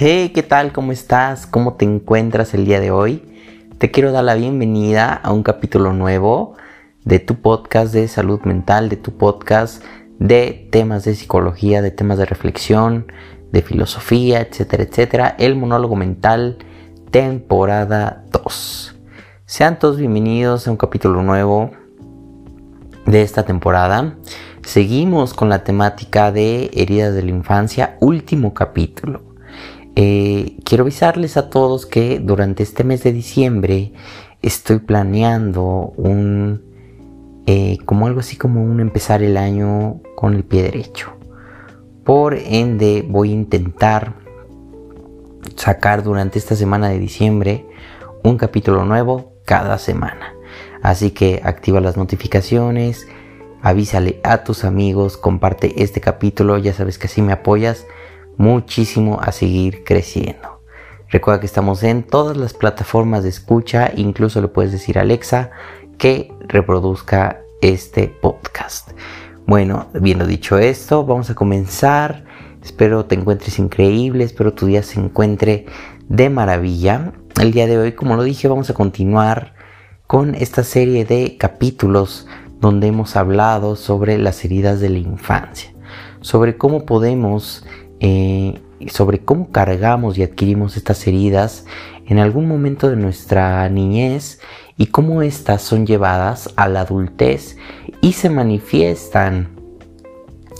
Hey, 0.00 0.30
¿qué 0.32 0.44
tal? 0.44 0.72
¿Cómo 0.72 0.92
estás? 0.92 1.44
¿Cómo 1.44 1.74
te 1.74 1.84
encuentras 1.84 2.54
el 2.54 2.64
día 2.64 2.78
de 2.78 2.92
hoy? 2.92 3.20
Te 3.78 3.90
quiero 3.90 4.12
dar 4.12 4.22
la 4.22 4.36
bienvenida 4.36 5.12
a 5.12 5.32
un 5.32 5.42
capítulo 5.42 5.92
nuevo 5.92 6.54
de 7.04 7.18
tu 7.18 7.40
podcast 7.42 7.92
de 7.92 8.06
salud 8.06 8.40
mental, 8.42 8.90
de 8.90 8.96
tu 8.96 9.18
podcast 9.18 9.82
de 10.20 10.68
temas 10.70 11.02
de 11.02 11.16
psicología, 11.16 11.82
de 11.82 11.90
temas 11.90 12.16
de 12.16 12.26
reflexión, 12.26 13.10
de 13.50 13.60
filosofía, 13.60 14.40
etcétera, 14.40 14.84
etcétera. 14.84 15.34
El 15.36 15.56
monólogo 15.56 15.96
mental, 15.96 16.58
temporada 17.10 18.22
2. 18.30 18.94
Sean 19.46 19.80
todos 19.80 19.96
bienvenidos 19.96 20.68
a 20.68 20.70
un 20.70 20.76
capítulo 20.76 21.24
nuevo 21.24 21.72
de 23.04 23.22
esta 23.22 23.44
temporada. 23.44 24.14
Seguimos 24.62 25.34
con 25.34 25.48
la 25.48 25.64
temática 25.64 26.30
de 26.30 26.70
heridas 26.72 27.16
de 27.16 27.22
la 27.24 27.30
infancia, 27.30 27.96
último 27.98 28.54
capítulo. 28.54 29.27
Eh, 30.00 30.58
quiero 30.62 30.84
avisarles 30.84 31.36
a 31.36 31.50
todos 31.50 31.84
que 31.84 32.20
durante 32.20 32.62
este 32.62 32.84
mes 32.84 33.02
de 33.02 33.12
diciembre 33.12 33.92
estoy 34.42 34.78
planeando 34.78 35.92
un, 35.96 36.62
eh, 37.48 37.78
como 37.84 38.06
algo 38.06 38.20
así 38.20 38.36
como 38.36 38.62
un 38.62 38.78
empezar 38.78 39.24
el 39.24 39.36
año 39.36 40.00
con 40.14 40.34
el 40.34 40.44
pie 40.44 40.62
derecho. 40.62 41.16
Por 42.04 42.34
ende 42.34 43.04
voy 43.08 43.30
a 43.30 43.34
intentar 43.34 44.14
sacar 45.56 46.04
durante 46.04 46.38
esta 46.38 46.54
semana 46.54 46.90
de 46.90 47.00
diciembre 47.00 47.66
un 48.22 48.36
capítulo 48.36 48.84
nuevo 48.84 49.32
cada 49.44 49.78
semana. 49.78 50.32
Así 50.80 51.10
que 51.10 51.40
activa 51.42 51.80
las 51.80 51.96
notificaciones, 51.96 53.08
avísale 53.62 54.20
a 54.22 54.44
tus 54.44 54.62
amigos, 54.62 55.16
comparte 55.16 55.82
este 55.82 56.00
capítulo, 56.00 56.56
ya 56.56 56.72
sabes 56.72 56.98
que 56.98 57.08
así 57.08 57.20
me 57.20 57.32
apoyas 57.32 57.84
muchísimo 58.38 59.20
a 59.20 59.32
seguir 59.32 59.84
creciendo. 59.84 60.62
Recuerda 61.10 61.40
que 61.40 61.46
estamos 61.46 61.82
en 61.82 62.02
todas 62.02 62.36
las 62.36 62.54
plataformas 62.54 63.22
de 63.22 63.28
escucha, 63.28 63.92
incluso 63.96 64.40
le 64.40 64.48
puedes 64.48 64.72
decir 64.72 64.98
a 64.98 65.02
Alexa 65.02 65.50
que 65.98 66.32
reproduzca 66.46 67.40
este 67.60 68.08
podcast. 68.08 68.92
Bueno, 69.46 69.88
viendo 69.94 70.26
dicho 70.26 70.58
esto, 70.58 71.04
vamos 71.04 71.30
a 71.30 71.34
comenzar. 71.34 72.24
Espero 72.62 73.06
te 73.06 73.14
encuentres 73.14 73.58
increíble, 73.58 74.24
espero 74.24 74.52
tu 74.52 74.66
día 74.66 74.82
se 74.82 75.00
encuentre 75.00 75.66
de 76.08 76.28
maravilla. 76.28 77.12
El 77.40 77.52
día 77.52 77.66
de 77.66 77.78
hoy, 77.78 77.92
como 77.92 78.16
lo 78.16 78.22
dije, 78.22 78.46
vamos 78.48 78.68
a 78.68 78.74
continuar 78.74 79.54
con 80.06 80.34
esta 80.34 80.62
serie 80.62 81.04
de 81.04 81.36
capítulos 81.38 82.26
donde 82.60 82.88
hemos 82.88 83.16
hablado 83.16 83.76
sobre 83.76 84.18
las 84.18 84.44
heridas 84.44 84.80
de 84.80 84.90
la 84.90 84.98
infancia, 84.98 85.72
sobre 86.20 86.56
cómo 86.56 86.84
podemos 86.84 87.64
eh, 88.00 88.60
sobre 88.88 89.20
cómo 89.20 89.50
cargamos 89.50 90.18
y 90.18 90.22
adquirimos 90.22 90.76
estas 90.76 91.06
heridas 91.06 91.66
en 92.06 92.18
algún 92.18 92.46
momento 92.46 92.88
de 92.88 92.96
nuestra 92.96 93.68
niñez 93.68 94.40
y 94.76 94.86
cómo 94.86 95.22
éstas 95.22 95.62
son 95.62 95.86
llevadas 95.86 96.50
a 96.56 96.68
la 96.68 96.82
adultez 96.82 97.56
y 98.00 98.12
se 98.12 98.30
manifiestan 98.30 99.58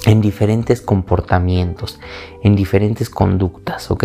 en 0.06 0.20
diferentes 0.20 0.80
comportamientos, 0.80 2.00
en 2.42 2.56
diferentes 2.56 3.10
conductas, 3.10 3.90
¿ok? 3.90 4.04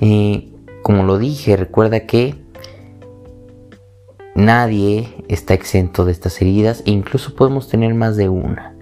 Eh, 0.00 0.52
como 0.82 1.04
lo 1.04 1.18
dije, 1.18 1.56
recuerda 1.56 2.00
que 2.06 2.42
nadie 4.34 5.14
está 5.28 5.54
exento 5.54 6.04
de 6.04 6.12
estas 6.12 6.40
heridas 6.40 6.82
e 6.86 6.90
incluso 6.90 7.34
podemos 7.34 7.68
tener 7.68 7.94
más 7.94 8.16
de 8.16 8.28
una. 8.28 8.74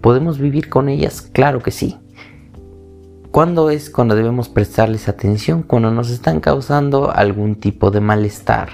¿Podemos 0.00 0.38
vivir 0.38 0.68
con 0.68 0.88
ellas? 0.88 1.20
Claro 1.20 1.60
que 1.60 1.70
sí. 1.70 1.98
¿Cuándo 3.30 3.70
es 3.70 3.90
cuando 3.90 4.16
debemos 4.16 4.48
prestarles 4.48 5.08
atención? 5.08 5.62
Cuando 5.62 5.92
nos 5.92 6.10
están 6.10 6.40
causando 6.40 7.12
algún 7.14 7.54
tipo 7.54 7.92
de 7.92 8.00
malestar, 8.00 8.70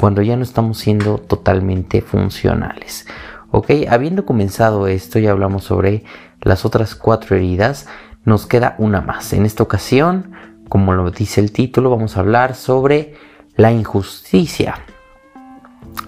cuando 0.00 0.22
ya 0.22 0.34
no 0.34 0.44
estamos 0.44 0.78
siendo 0.78 1.18
totalmente 1.18 2.00
funcionales. 2.00 3.06
Ok, 3.50 3.70
habiendo 3.90 4.24
comenzado 4.24 4.86
esto 4.86 5.18
y 5.18 5.26
hablamos 5.26 5.64
sobre 5.64 6.04
las 6.40 6.64
otras 6.64 6.94
cuatro 6.94 7.36
heridas, 7.36 7.86
nos 8.24 8.46
queda 8.46 8.76
una 8.78 9.02
más. 9.02 9.34
En 9.34 9.44
esta 9.44 9.62
ocasión, 9.62 10.32
como 10.70 10.94
lo 10.94 11.10
dice 11.10 11.42
el 11.42 11.52
título, 11.52 11.90
vamos 11.90 12.16
a 12.16 12.20
hablar 12.20 12.54
sobre 12.54 13.12
la 13.56 13.72
injusticia. 13.72 14.76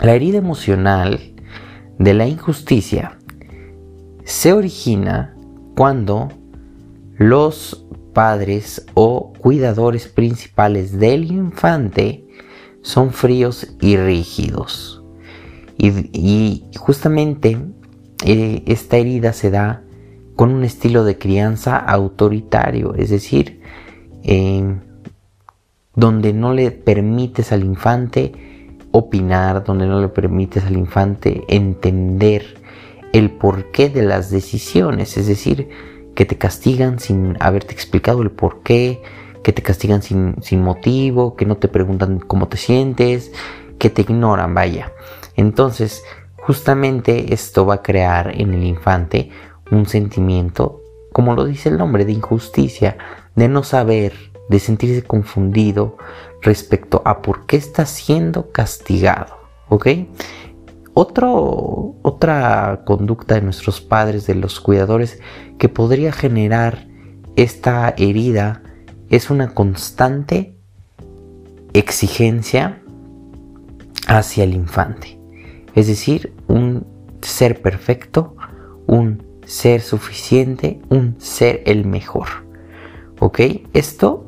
La 0.01 0.15
herida 0.15 0.39
emocional 0.39 1.21
de 1.99 2.15
la 2.15 2.27
injusticia 2.27 3.19
se 4.25 4.55
origina 4.55 5.35
cuando 5.77 6.40
los 7.21 7.87
padres 8.15 8.87
o 8.95 9.35
cuidadores 9.35 10.09
principales 10.09 10.99
del 10.99 11.31
infante 11.31 12.25
son 12.81 13.13
fríos 13.13 13.75
y 13.79 13.99
rígidos. 13.99 15.05
Y, 15.77 16.65
justamente 16.79 17.59
eh, 18.25 18.63
esta 18.67 18.97
herida 18.97 19.35
se 19.35 19.51
da 19.51 19.83
con 20.35 20.51
un 20.51 20.65
estilo 20.65 21.05
de 21.05 21.19
crianza 21.19 21.77
autoritario, 21.77 22.95
es 22.95 23.11
decir, 23.11 23.61
donde 25.95 26.33
no 26.33 26.55
le 26.55 26.71
permites 26.71 27.53
al 27.53 27.65
infante 27.65 28.33
opinar, 28.93 29.63
donde 29.65 29.87
no 29.87 30.01
le 30.01 30.09
permites 30.09 30.65
al 30.65 30.79
infante 30.79 31.45
entender 31.49 32.59
el 33.13 33.31
porqué 33.31 33.91
de 33.91 34.05
las 34.05 34.31
decisiones, 34.31 35.19
es 35.19 35.27
decir, 35.27 35.69
que 36.21 36.27
te 36.27 36.37
castigan 36.37 36.99
sin 36.99 37.39
haberte 37.41 37.73
explicado 37.73 38.21
el 38.21 38.31
por 38.31 38.63
qué, 38.63 39.01
que 39.43 39.55
te 39.55 39.63
castigan 39.63 40.03
sin, 40.03 40.61
motivo, 40.61 41.35
que 41.35 41.47
no 41.47 41.57
te 41.57 41.67
preguntan 41.67 42.19
cómo 42.19 42.47
te 42.47 42.59
sientes, 42.59 43.33
que 43.79 43.89
te 43.89 44.03
ignoran, 44.03 44.53
vaya. 44.53 44.93
Entonces, 45.35 46.05
justamente 46.37 47.33
esto 47.33 47.65
va 47.65 47.77
a 47.77 47.83
crear 47.83 48.39
en 48.39 48.53
el 48.53 48.65
infante 48.65 49.31
un 49.71 49.87
sentimiento, 49.87 50.83
como 51.15 51.35
lo 51.35 51.47
dice 51.47 51.71
el 51.71 51.79
nombre, 51.79 52.05
de 52.05 52.13
injusticia, 52.13 52.99
de 53.35 53.49
no 53.49 53.63
saber, 53.63 54.13
de 54.51 54.59
sentirse 54.59 55.03
confundido 55.03 55.97
respecto 56.43 57.01
a 57.07 57.23
por 57.23 57.47
qué 57.47 57.57
está 57.57 57.87
siendo 57.87 58.53
castigado, 58.53 59.39
¿ok? 59.71 59.87
Otra 61.01 62.83
conducta 62.85 63.35
de 63.37 63.43
nuestros 63.43 63.81
padres, 63.81 64.27
de 64.27 64.35
los 64.35 64.61
cuidadores, 64.61 65.21
que 65.59 65.69
podría 65.69 66.13
generar 66.13 66.87
esta 67.37 67.95
herida 67.97 68.63
es 69.09 69.31
una 69.31 69.55
constante 69.55 70.55
exigencia 71.73 72.83
hacia 74.07 74.45
el 74.45 74.55
infante. 74.55 75.19
Es 75.75 75.87
decir, 75.87 76.33
un 76.49 76.87
ser 77.23 77.63
perfecto, 77.63 78.37
un 78.87 79.23
ser 79.45 79.81
suficiente, 79.81 80.81
un 80.89 81.17
ser 81.19 81.63
el 81.67 81.87
mejor. 81.87 82.29
¿Ok? 83.19 83.41
Esto 83.73 84.27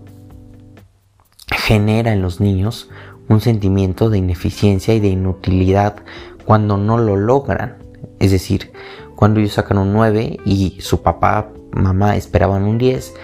genera 1.49 2.13
en 2.13 2.23
los 2.23 2.41
niños 2.41 2.91
un 3.29 3.41
sentimiento 3.41 4.11
de 4.11 4.19
ineficiencia 4.19 4.95
y 4.95 5.01
de 5.01 5.09
inutilidad 5.09 5.97
cuando 6.45 6.77
no 6.77 6.99
lo 6.99 7.17
logran. 7.17 7.79
Es 8.19 8.31
decir, 8.31 8.73
cuando 9.17 9.41
ellos 9.41 9.55
sacan 9.55 9.79
un 9.79 9.93
9 9.93 10.39
y 10.45 10.77
su 10.81 11.03
papá, 11.03 11.51
mamá 11.73 12.17
esperaban 12.17 12.65
un 12.65 12.79
10, 12.79 13.15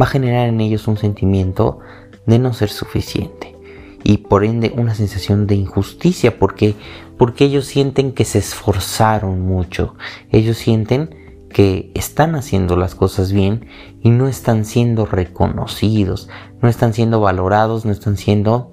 va 0.00 0.04
a 0.04 0.08
generar 0.08 0.48
en 0.48 0.60
ellos 0.60 0.88
un 0.88 0.96
sentimiento 0.96 1.80
de 2.26 2.38
no 2.38 2.52
ser 2.52 2.70
suficiente 2.70 3.56
y 4.04 4.18
por 4.18 4.44
ende 4.44 4.72
una 4.76 4.94
sensación 4.94 5.46
de 5.46 5.56
injusticia. 5.56 6.38
Porque 6.38 6.76
porque 7.18 7.44
ellos 7.44 7.66
sienten 7.66 8.12
que 8.12 8.24
se 8.24 8.38
esforzaron 8.38 9.40
mucho, 9.40 9.96
ellos 10.30 10.56
sienten 10.56 11.17
que 11.48 11.90
están 11.94 12.34
haciendo 12.34 12.76
las 12.76 12.94
cosas 12.94 13.32
bien 13.32 13.66
y 14.02 14.10
no 14.10 14.28
están 14.28 14.64
siendo 14.64 15.06
reconocidos, 15.06 16.28
no 16.60 16.68
están 16.68 16.92
siendo 16.92 17.20
valorados, 17.20 17.84
no 17.84 17.92
están 17.92 18.16
siendo 18.16 18.72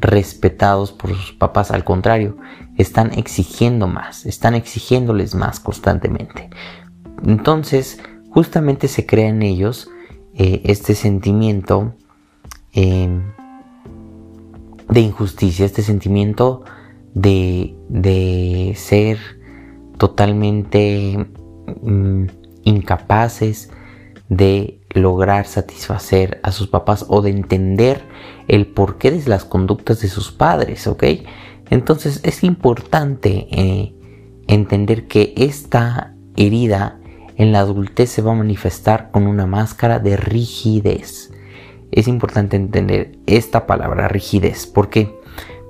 respetados 0.00 0.92
por 0.92 1.10
sus 1.14 1.32
papás, 1.32 1.70
al 1.70 1.84
contrario, 1.84 2.36
están 2.76 3.12
exigiendo 3.14 3.86
más, 3.86 4.26
están 4.26 4.54
exigiéndoles 4.54 5.34
más 5.34 5.60
constantemente. 5.60 6.50
Entonces, 7.24 8.00
justamente 8.30 8.88
se 8.88 9.06
crea 9.06 9.28
en 9.28 9.42
ellos 9.42 9.88
eh, 10.34 10.62
este 10.64 10.94
sentimiento 10.94 11.94
em, 12.72 13.22
de 14.88 15.00
injusticia, 15.00 15.64
este 15.64 15.82
sentimiento 15.82 16.64
de, 17.14 17.74
de 17.88 18.74
ser 18.76 19.18
totalmente 19.96 21.26
mm, 21.82 22.26
incapaces 22.64 23.70
de 24.28 24.80
lograr 24.90 25.46
satisfacer 25.46 26.40
a 26.42 26.52
sus 26.52 26.68
papás 26.68 27.06
o 27.08 27.22
de 27.22 27.30
entender 27.30 28.02
el 28.48 28.66
porqué 28.66 29.10
de 29.10 29.28
las 29.28 29.44
conductas 29.44 30.00
de 30.00 30.08
sus 30.08 30.32
padres, 30.32 30.86
¿ok? 30.86 31.04
Entonces 31.70 32.20
es 32.24 32.42
importante 32.44 33.46
eh, 33.50 33.94
entender 34.48 35.06
que 35.06 35.34
esta 35.36 36.14
herida 36.36 36.98
en 37.36 37.52
la 37.52 37.60
adultez 37.60 38.10
se 38.10 38.22
va 38.22 38.32
a 38.32 38.36
manifestar 38.36 39.10
con 39.10 39.26
una 39.26 39.46
máscara 39.46 39.98
de 39.98 40.16
rigidez. 40.16 41.32
es 41.92 42.08
importante 42.08 42.56
entender 42.56 43.18
esta 43.26 43.66
palabra 43.66 44.08
rigidez. 44.08 44.66
¿Por 44.66 44.90
qué? 44.90 45.14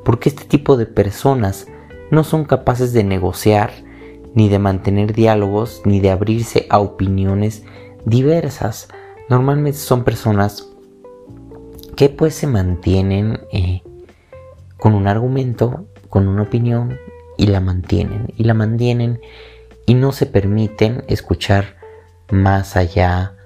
Porque 0.04 0.28
este 0.28 0.44
tipo 0.44 0.76
de 0.76 0.87
personas 0.87 1.66
no 2.10 2.25
son 2.25 2.44
capaces 2.44 2.92
de 2.92 3.04
negociar, 3.04 3.72
ni 4.36 4.50
de 4.50 4.58
mantener 4.58 5.14
diálogos, 5.14 5.80
ni 5.86 5.98
de 5.98 6.10
abrirse 6.10 6.66
a 6.68 6.78
opiniones 6.78 7.64
diversas. 8.04 8.88
Normalmente 9.30 9.78
son 9.78 10.04
personas 10.04 10.68
que 11.96 12.10
pues 12.10 12.34
se 12.34 12.46
mantienen 12.46 13.40
eh, 13.50 13.82
con 14.76 14.94
un 14.94 15.08
argumento, 15.08 15.86
con 16.10 16.28
una 16.28 16.42
opinión 16.42 16.98
y 17.38 17.46
la 17.46 17.60
mantienen 17.60 18.32
y 18.36 18.44
la 18.44 18.52
mantienen 18.52 19.20
y 19.86 19.94
no 19.94 20.12
se 20.12 20.26
permiten 20.26 21.02
escuchar 21.08 21.76
más 22.30 22.76
allá 22.76 23.36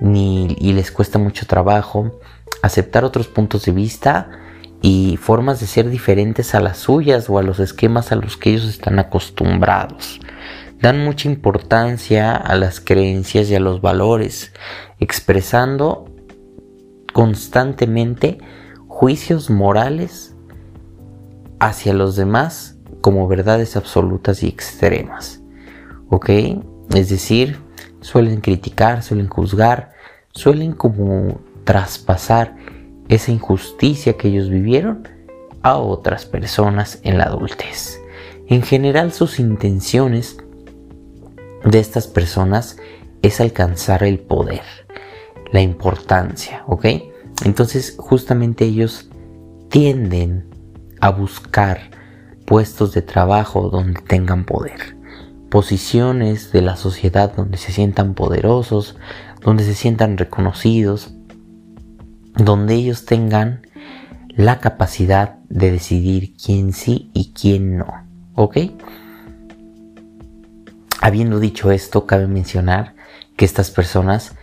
ni 0.00 0.56
y 0.58 0.72
les 0.72 0.90
cuesta 0.90 1.18
mucho 1.18 1.46
trabajo 1.46 2.18
aceptar 2.62 3.04
otros 3.04 3.28
puntos 3.28 3.66
de 3.66 3.72
vista 3.72 4.30
y 4.82 5.16
formas 5.16 5.60
de 5.60 5.66
ser 5.66 5.88
diferentes 5.88 6.54
a 6.56 6.60
las 6.60 6.76
suyas 6.78 7.30
o 7.30 7.38
a 7.38 7.42
los 7.42 7.60
esquemas 7.60 8.10
a 8.10 8.16
los 8.16 8.36
que 8.36 8.50
ellos 8.50 8.64
están 8.64 8.98
acostumbrados. 8.98 10.20
Dan 10.80 11.04
mucha 11.04 11.28
importancia 11.28 12.34
a 12.34 12.56
las 12.56 12.80
creencias 12.80 13.48
y 13.48 13.54
a 13.54 13.60
los 13.60 13.80
valores, 13.80 14.52
expresando 14.98 16.06
constantemente 17.12 18.38
juicios 18.88 19.48
morales 19.48 20.34
hacia 21.60 21.94
los 21.94 22.16
demás 22.16 22.76
como 23.00 23.28
verdades 23.28 23.76
absolutas 23.76 24.42
y 24.42 24.48
extremas. 24.48 25.40
¿Ok? 26.08 26.30
Es 26.92 27.08
decir, 27.08 27.58
suelen 28.00 28.40
criticar, 28.40 29.04
suelen 29.04 29.28
juzgar, 29.28 29.92
suelen 30.32 30.72
como 30.72 31.40
traspasar 31.64 32.56
esa 33.14 33.30
injusticia 33.30 34.14
que 34.14 34.28
ellos 34.28 34.48
vivieron 34.48 35.06
a 35.62 35.76
otras 35.76 36.24
personas 36.24 36.98
en 37.02 37.18
la 37.18 37.24
adultez. 37.24 38.00
En 38.48 38.62
general 38.62 39.12
sus 39.12 39.38
intenciones 39.38 40.38
de 41.64 41.78
estas 41.78 42.06
personas 42.06 42.78
es 43.20 43.40
alcanzar 43.40 44.02
el 44.02 44.18
poder, 44.18 44.62
la 45.52 45.60
importancia, 45.60 46.64
¿ok? 46.66 46.86
Entonces 47.44 47.96
justamente 47.98 48.64
ellos 48.64 49.10
tienden 49.68 50.46
a 51.00 51.10
buscar 51.10 51.90
puestos 52.46 52.94
de 52.94 53.02
trabajo 53.02 53.68
donde 53.68 54.00
tengan 54.00 54.44
poder, 54.46 54.96
posiciones 55.50 56.50
de 56.50 56.62
la 56.62 56.76
sociedad 56.76 57.34
donde 57.36 57.58
se 57.58 57.72
sientan 57.72 58.14
poderosos, 58.14 58.96
donde 59.42 59.64
se 59.64 59.74
sientan 59.74 60.16
reconocidos, 60.16 61.12
donde 62.36 62.74
ellos 62.74 63.04
tengan 63.04 63.66
la 64.28 64.60
capacidad 64.60 65.36
de 65.48 65.70
decidir 65.70 66.34
quién 66.42 66.72
sí 66.72 67.10
y 67.12 67.32
quién 67.32 67.78
no. 67.78 67.86
¿Ok? 68.34 68.58
Habiendo 71.00 71.40
dicho 71.40 71.70
esto, 71.70 72.06
cabe 72.06 72.26
mencionar 72.26 72.94
que 73.36 73.44
estas 73.44 73.70
personas, 73.70 74.34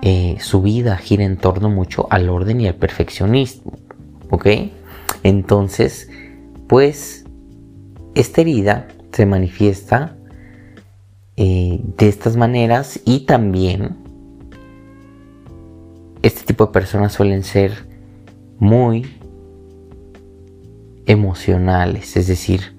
eh, 0.00 0.36
su 0.40 0.62
vida 0.62 0.96
gira 0.96 1.24
en 1.24 1.36
torno 1.36 1.68
mucho 1.68 2.06
al 2.10 2.28
orden 2.28 2.60
y 2.60 2.68
al 2.68 2.74
perfeccionismo. 2.74 3.78
¿Ok? 4.30 4.46
Entonces, 5.22 6.08
pues, 6.68 7.24
esta 8.14 8.40
herida 8.42 8.88
se 9.12 9.26
manifiesta 9.26 10.16
eh, 11.36 11.80
de 11.96 12.08
estas 12.08 12.36
maneras 12.36 13.00
y 13.04 13.20
también 13.20 14.01
este 16.22 16.42
tipo 16.44 16.66
de 16.66 16.72
personas 16.72 17.12
suelen 17.12 17.42
ser 17.42 17.86
muy 18.58 19.06
emocionales, 21.06 22.16
es 22.16 22.28
decir, 22.28 22.76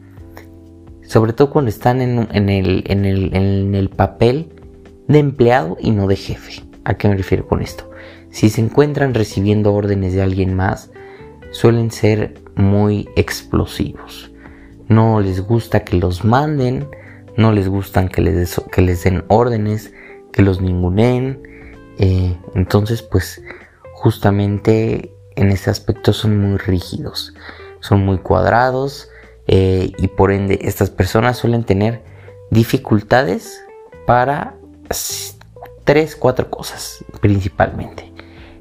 sobre 1.04 1.34
todo 1.34 1.52
cuando 1.52 1.70
están 1.70 2.02
en, 2.02 2.50
el, 2.50 3.90
papel 3.96 4.50
de 5.08 5.20
empleado 5.20 5.78
y 5.80 5.92
no 5.92 6.08
de 6.08 6.16
jefe. 6.16 6.64
¿A 6.86 6.96
qué 6.96 7.08
me 7.08 7.16
refiero 7.16 7.48
con 7.48 7.62
esto? 7.62 7.90
Si 8.30 8.50
se 8.50 8.62
encuentran 8.62 9.14
recibiendo 9.14 9.74
órdenes 9.74 10.14
de 10.14 10.22
alguien 10.22 10.56
más, 10.56 10.92
suelen 11.52 11.92
ser 11.92 12.42
muy 12.56 13.08
explosivos. 13.16 14.32
No 14.88 15.20
les 15.22 15.42
gusta 15.42 15.84
que 15.84 15.98
los 15.98 16.26
manden, 16.26 16.88
no 17.38 17.52
les 17.52 17.68
gustan 17.68 18.10
que 18.10 18.22
les, 18.22 18.62
que 18.72 18.82
les 18.82 19.04
den 19.04 19.24
órdenes, 19.28 19.94
que 20.32 20.42
los 20.42 20.62
ninguneen, 20.62 21.42
eh, 21.98 22.38
entonces, 22.56 23.02
pues 23.02 23.42
justamente 23.94 25.14
en 25.36 25.50
ese 25.52 25.70
aspecto 25.70 26.14
son 26.14 26.38
muy 26.40 26.58
rígidos, 26.58 27.34
son 27.80 28.06
muy 28.06 28.18
cuadrados 28.18 29.10
eh, 29.48 29.92
y 29.98 30.08
por 30.08 30.32
ende 30.32 30.60
estas 30.62 30.90
personas 30.90 31.38
suelen 31.38 31.64
tener 31.64 32.04
dificultades 32.52 33.64
para 34.06 34.56
tres, 35.84 36.16
cuatro 36.16 36.50
cosas 36.50 37.04
principalmente. 37.22 38.12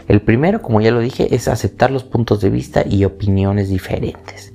El 0.08 0.20
primero, 0.20 0.60
como 0.62 0.80
ya 0.80 0.90
lo 0.90 1.00
dije, 1.00 1.34
es 1.34 1.48
aceptar 1.48 1.90
los 1.90 2.04
puntos 2.04 2.40
de 2.40 2.50
vista 2.50 2.84
y 2.86 3.04
opiniones 3.04 3.68
diferentes. 3.68 4.52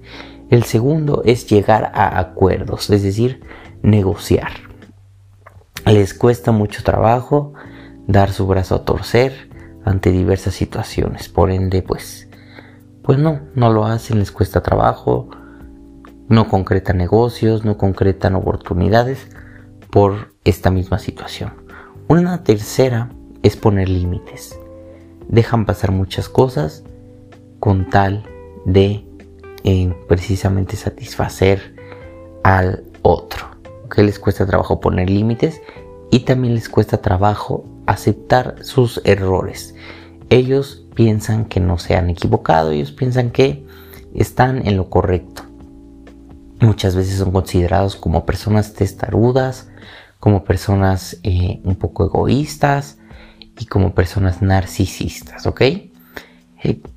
El 0.50 0.64
segundo 0.64 1.24
es 1.26 1.48
llegar 1.48 1.92
a 1.94 2.20
acuerdos, 2.20 2.90
es 2.90 3.04
decir, 3.04 3.42
negociar. 3.82 4.52
Les 5.86 6.14
cuesta 6.14 6.52
mucho 6.52 6.84
trabajo 6.84 7.54
dar 8.08 8.32
su 8.32 8.48
brazo 8.48 8.76
a 8.76 8.86
torcer 8.86 9.50
ante 9.84 10.12
diversas 10.12 10.56
situaciones. 10.56 11.30
Por 11.30 11.52
ende, 11.52 11.82
pues, 11.82 12.30
pues 13.04 13.20
no, 13.20 13.42
no 13.54 13.72
lo 13.72 13.86
hacen, 13.86 14.20
les 14.20 14.32
cuesta 14.32 14.62
trabajo, 14.62 15.30
no 16.30 16.48
concretan 16.48 16.98
negocios, 16.98 17.64
no 17.64 17.78
concretan 17.78 18.36
oportunidades 18.36 19.28
por 19.92 20.34
esta 20.44 20.72
misma 20.72 21.00
situación. 21.00 21.54
Una 22.08 22.44
tercera 22.44 23.10
es 23.44 23.56
poner 23.56 23.90
límites. 23.90 24.58
Dejan 25.28 25.66
pasar 25.66 25.92
muchas 25.92 26.30
cosas 26.30 26.84
con 27.60 27.90
tal 27.90 28.24
de 28.66 29.06
eh, 29.64 29.94
precisamente 30.08 30.76
satisfacer 30.76 31.76
al 32.44 32.84
otro. 33.02 33.46
Que 33.94 34.04
les 34.04 34.20
cuesta 34.20 34.46
trabajo 34.46 34.80
poner 34.80 35.10
límites 35.10 35.62
y 36.12 36.22
también 36.22 36.56
les 36.56 36.70
cuesta 36.70 37.02
trabajo 37.02 37.66
aceptar 37.88 38.64
sus 38.64 39.02
errores. 39.04 39.74
Ellos 40.30 40.86
piensan 40.94 41.46
que 41.46 41.60
no 41.60 41.78
se 41.80 41.96
han 41.96 42.10
equivocado, 42.10 42.72
ellos 42.72 42.92
piensan 42.92 43.32
que 43.32 43.66
están 44.14 44.68
en 44.68 44.78
lo 44.78 44.90
correcto. 44.90 45.44
Muchas 46.60 46.96
veces 46.96 47.18
son 47.18 47.32
considerados 47.32 47.96
como 47.96 48.26
personas 48.26 48.74
testarudas, 48.74 49.70
como 50.20 50.44
personas 50.44 51.18
eh, 51.24 51.62
un 51.64 51.76
poco 51.76 52.06
egoístas 52.06 52.98
y 53.60 53.66
como 53.66 53.94
personas 53.94 54.42
narcisistas, 54.42 55.46
¿ok? 55.46 55.62
Eh, 55.62 55.92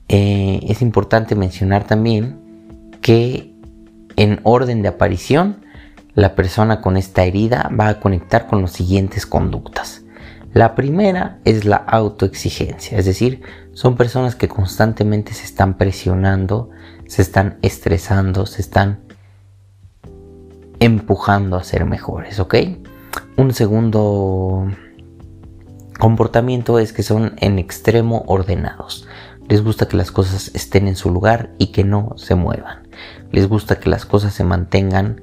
eh, 0.09 0.61
es 0.67 0.83
importante 0.83 1.35
mencionar 1.35 1.87
también 1.87 2.91
que 3.03 3.55
en 4.17 4.41
orden 4.43 4.83
de 4.83 4.89
aparición 4.89 5.65
la 6.15 6.35
persona 6.35 6.81
con 6.81 6.97
esta 6.97 7.25
herida 7.25 7.71
va 7.79 7.89
a 7.89 8.01
conectar 8.01 8.47
con 8.47 8.63
las 8.63 8.73
siguientes 8.73 9.27
conductas. 9.27 10.00
La 10.53 10.75
primera 10.75 11.39
es 11.45 11.65
la 11.65 11.77
autoexigencia, 11.77 12.99
es 12.99 13.05
decir, 13.05 13.43
son 13.73 13.97
personas 13.97 14.35
que 14.35 14.49
constantemente 14.49 15.33
se 15.33 15.45
están 15.45 15.79
presionando, 15.79 16.71
se 17.07 17.23
están 17.23 17.59
estresando, 17.63 18.47
se 18.47 18.61
están 18.61 19.01
empujando 20.81 21.57
a 21.57 21.63
ser 21.63 21.85
mejores, 21.85 22.41
¿ok? 22.41 22.57
Un 23.37 23.55
segundo 23.55 24.67
comportamiento 26.01 26.81
es 26.81 26.93
que 26.93 27.05
son 27.05 27.35
en 27.37 27.61
extremo 27.61 28.25
ordenados. 28.27 29.07
Les 29.49 29.63
gusta 29.63 29.87
que 29.87 29.97
las 29.97 30.11
cosas 30.11 30.51
estén 30.55 30.89
en 30.89 30.97
su 30.97 31.11
lugar 31.11 31.51
y 31.59 31.69
que 31.69 31.85
no 31.85 32.15
se 32.17 32.35
muevan. 32.35 32.89
Les 33.31 33.49
gusta 33.49 33.79
que 33.79 33.89
las 33.89 34.05
cosas 34.05 34.35
se 34.35 34.43
mantengan 34.43 35.21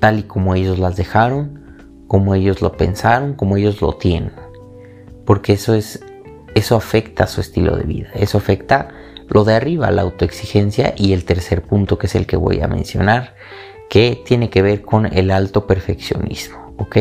tal 0.00 0.18
y 0.18 0.22
como 0.24 0.54
ellos 0.54 0.78
las 0.78 0.96
dejaron, 0.96 1.63
como 2.06 2.34
ellos 2.34 2.62
lo 2.62 2.72
pensaron, 2.72 3.34
como 3.34 3.56
ellos 3.56 3.80
lo 3.80 3.94
tienen. 3.94 4.32
Porque 5.24 5.54
eso 5.54 5.74
es 5.74 6.00
eso 6.54 6.76
afecta 6.76 7.26
su 7.26 7.40
estilo 7.40 7.76
de 7.76 7.84
vida, 7.84 8.10
eso 8.14 8.38
afecta 8.38 8.88
lo 9.28 9.44
de 9.44 9.54
arriba, 9.54 9.90
la 9.90 10.02
autoexigencia 10.02 10.94
y 10.96 11.12
el 11.12 11.24
tercer 11.24 11.62
punto 11.62 11.98
que 11.98 12.06
es 12.06 12.14
el 12.14 12.26
que 12.26 12.36
voy 12.36 12.60
a 12.60 12.68
mencionar, 12.68 13.34
que 13.90 14.22
tiene 14.24 14.50
que 14.50 14.62
ver 14.62 14.82
con 14.82 15.06
el 15.06 15.30
alto 15.30 15.66
perfeccionismo, 15.66 16.74
¿ok? 16.78 16.96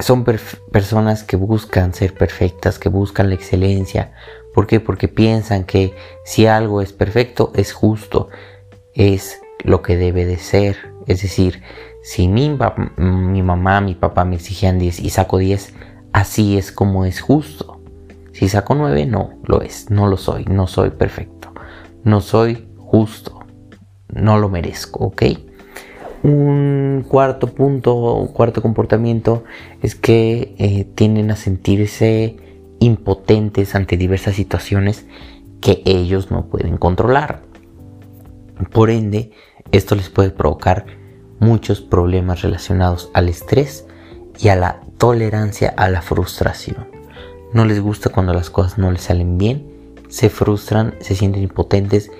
Son 0.00 0.24
personas 0.24 1.22
que 1.22 1.36
buscan 1.36 1.94
ser 1.94 2.14
perfectas, 2.14 2.80
que 2.80 2.88
buscan 2.88 3.28
la 3.28 3.36
excelencia. 3.36 4.12
¿Por 4.52 4.66
qué? 4.66 4.80
Porque 4.80 5.06
piensan 5.06 5.62
que 5.62 5.94
si 6.24 6.46
algo 6.46 6.82
es 6.82 6.92
perfecto, 6.92 7.52
es 7.54 7.72
justo, 7.72 8.28
es 8.94 9.40
lo 9.62 9.80
que 9.80 9.96
debe 9.96 10.26
de 10.26 10.38
ser. 10.38 10.76
Es 11.06 11.22
decir, 11.22 11.62
si 12.02 12.26
mi, 12.26 12.50
mamá, 12.50 13.80
mi 13.80 13.94
papá 13.94 14.24
me 14.24 14.34
exigían 14.34 14.78
10 14.78 15.00
y 15.00 15.10
saco 15.10 15.38
10, 15.38 15.74
así 16.12 16.58
es 16.58 16.72
como 16.72 17.04
es 17.04 17.20
justo. 17.20 17.80
Si 18.32 18.48
saco 18.48 18.74
9, 18.74 19.06
no 19.06 19.34
lo 19.44 19.62
es, 19.62 19.88
no 19.90 20.08
lo 20.08 20.16
soy, 20.16 20.44
no 20.46 20.66
soy 20.66 20.90
perfecto, 20.90 21.52
no 22.02 22.20
soy 22.20 22.66
justo, 22.76 23.40
no 24.08 24.38
lo 24.38 24.48
merezco, 24.48 25.04
¿ok? 25.04 25.22
Un 26.24 27.04
cuarto 27.08 27.48
punto, 27.48 28.16
un 28.16 28.28
cuarto 28.28 28.62
comportamiento 28.62 29.44
es 29.80 29.94
que 29.94 30.54
eh, 30.58 30.84
tienden 30.94 31.30
a 31.30 31.36
sentirse 31.36 32.36
impotentes 32.80 33.76
ante 33.76 33.96
diversas 33.96 34.34
situaciones 34.34 35.06
que 35.60 35.82
ellos 35.84 36.32
no 36.32 36.46
pueden 36.46 36.78
controlar. 36.78 37.42
Por 38.72 38.90
ende, 38.90 39.30
esto 39.70 39.94
les 39.94 40.10
puede 40.10 40.30
provocar 40.30 41.01
muchos 41.42 41.80
problemas 41.80 42.42
relacionados 42.42 43.10
al 43.14 43.28
estrés 43.28 43.86
y 44.38 44.48
a 44.48 44.56
la 44.56 44.80
tolerancia 44.96 45.74
a 45.76 45.90
la 45.90 46.00
frustración. 46.00 46.86
No 47.52 47.64
les 47.64 47.80
gusta 47.80 48.10
cuando 48.10 48.32
las 48.32 48.48
cosas 48.48 48.78
no 48.78 48.90
les 48.92 49.02
salen 49.02 49.36
bien, 49.36 49.66
se 50.08 50.30
frustran, 50.30 50.94
se 51.00 51.16
sienten 51.16 51.42
impotentes 51.42 52.10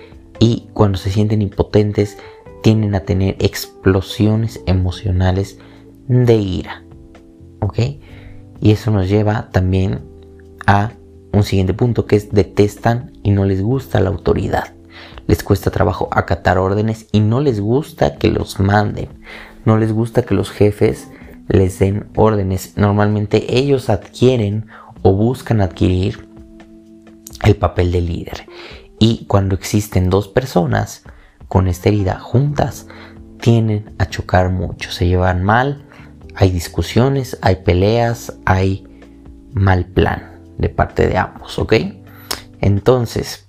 y 0.41 0.69
cuando 0.75 0.99
se 0.99 1.11
sienten 1.11 1.41
impotentes 1.41 2.19
tienden 2.63 2.95
a 2.97 3.01
tener 3.01 3.37
explosiones 3.39 4.61
emocionales 4.67 5.59
de 6.09 6.35
ira. 6.35 6.83
¿Ok? 7.61 7.79
Y 8.61 8.73
eso 8.73 8.91
nos 8.91 9.09
lleva 9.09 9.51
también 9.51 10.01
a 10.67 10.93
un 11.33 11.45
siguiente 11.45 11.75
punto 11.75 12.07
que 12.07 12.17
es 12.17 12.33
detestan 12.33 13.13
y 13.23 13.31
no 13.31 13.45
les 13.45 13.63
gusta 13.63 14.01
la 14.01 14.11
autoridad. 14.11 14.75
Les 15.27 15.43
cuesta 15.43 15.71
trabajo 15.71 16.09
acatar 16.11 16.59
órdenes 16.59 17.07
y 17.13 17.21
no 17.21 17.41
les 17.41 17.61
gusta 17.61 18.17
que 18.17 18.29
los 18.29 18.61
manden. 18.61 19.09
No 19.65 19.79
les 19.79 19.93
gusta 19.93 20.23
que 20.23 20.35
los 20.35 20.51
jefes 20.51 21.09
les 21.49 21.79
den 21.79 22.09
órdenes. 22.17 22.77
Normalmente 22.77 23.57
ellos 23.57 23.89
adquieren 23.89 24.67
o 25.03 25.13
buscan 25.13 25.61
adquirir 25.61 26.29
el 27.45 27.57
papel 27.57 27.93
de 27.93 28.01
líder. 28.01 28.47
Y 28.99 29.25
cuando 29.27 29.55
existen 29.55 30.11
dos 30.11 30.29
personas 30.29 31.03
con 31.49 31.67
esta 31.67 31.89
herida 31.89 32.21
juntas, 32.21 32.87
tienen 33.41 33.95
a 33.99 34.07
chocar 34.07 34.51
mucho. 34.51 34.91
Se 34.91 35.07
llevan 35.07 35.43
mal, 35.43 35.85
hay 36.35 36.51
discusiones, 36.51 37.37
hay 37.43 37.57
peleas, 37.57 38.39
hay 38.45 38.87
mal 39.53 39.85
plan 39.85 40.41
de 40.59 40.69
parte 40.69 41.09
de 41.09 41.19
ambos, 41.19 41.59
¿ok? 41.59 41.75
Entonces, 42.61 43.42